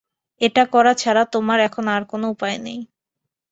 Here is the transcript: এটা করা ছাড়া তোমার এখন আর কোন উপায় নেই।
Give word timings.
এটা 0.41 0.63
করা 0.73 0.93
ছাড়া 1.01 1.23
তোমার 1.33 1.59
এখন 1.67 1.85
আর 1.95 2.03
কোন 2.11 2.21
উপায় 2.33 2.57
নেই। 2.65 2.79